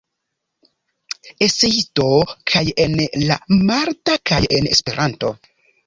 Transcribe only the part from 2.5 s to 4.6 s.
kaj en la malta kaj